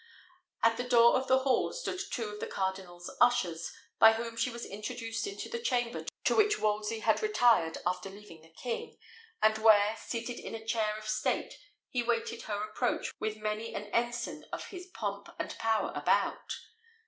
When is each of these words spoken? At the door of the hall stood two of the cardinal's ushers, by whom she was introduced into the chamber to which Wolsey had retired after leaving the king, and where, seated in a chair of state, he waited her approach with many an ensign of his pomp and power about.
At 0.63 0.77
the 0.77 0.83
door 0.83 1.15
of 1.15 1.27
the 1.27 1.37
hall 1.37 1.71
stood 1.73 1.99
two 2.11 2.29
of 2.29 2.39
the 2.39 2.47
cardinal's 2.47 3.07
ushers, 3.21 3.71
by 3.99 4.13
whom 4.13 4.35
she 4.35 4.49
was 4.49 4.65
introduced 4.65 5.27
into 5.27 5.47
the 5.47 5.59
chamber 5.59 6.05
to 6.23 6.35
which 6.35 6.57
Wolsey 6.57 7.01
had 7.01 7.21
retired 7.21 7.77
after 7.85 8.09
leaving 8.09 8.41
the 8.41 8.49
king, 8.49 8.97
and 9.43 9.59
where, 9.59 9.95
seated 10.03 10.39
in 10.39 10.55
a 10.55 10.65
chair 10.65 10.97
of 10.97 11.07
state, 11.07 11.53
he 11.87 12.01
waited 12.01 12.41
her 12.45 12.63
approach 12.63 13.13
with 13.19 13.37
many 13.37 13.75
an 13.75 13.91
ensign 13.93 14.43
of 14.51 14.69
his 14.69 14.87
pomp 14.87 15.29
and 15.37 15.55
power 15.59 15.91
about. 15.95 16.51